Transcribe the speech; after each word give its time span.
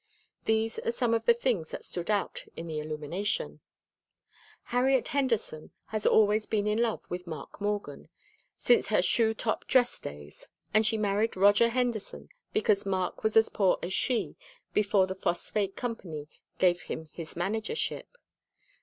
These 0.45 0.79
are 0.79 0.89
some 0.91 1.13
of 1.13 1.25
the 1.25 1.33
things 1.35 1.69
that 1.69 1.85
stood 1.85 2.09
out 2.09 2.43
in 2.57 2.65
the 2.65 2.79
illumination: 2.79 3.59
Harriet 4.63 5.09
Henderson 5.09 5.69
has 5.89 6.07
always 6.07 6.47
been 6.47 6.65
in 6.65 6.81
love 6.81 7.01
with 7.07 7.27
Mark 7.27 7.61
Morgan, 7.61 8.09
since 8.57 8.87
her 8.87 9.03
shoe 9.03 9.35
top 9.35 9.65
dress 9.67 9.99
days, 9.99 10.47
and 10.73 10.87
she 10.87 10.97
married 10.97 11.37
Roger 11.37 11.69
Henderson 11.69 12.29
because 12.51 12.83
Mark 12.83 13.23
was 13.23 13.37
as 13.37 13.49
poor 13.49 13.77
as 13.83 13.93
she 13.93 14.35
before 14.73 15.05
the 15.05 15.13
Phosphate 15.13 15.75
Company 15.75 16.27
gave 16.57 16.81
him 16.81 17.07
his 17.11 17.35
managership. 17.35 18.17